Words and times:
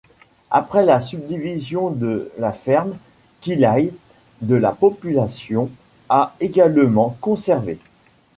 Après 0.49 0.83
la 0.83 0.99
subdivision 0.99 1.91
de 1.91 2.31
la 2.39 2.53
ferme, 2.53 2.95
Quillayes 3.39 3.93
de 4.41 4.55
la 4.55 4.71
population 4.71 5.69
a 6.09 6.35
également 6.39 7.15
conservé. 7.21 7.77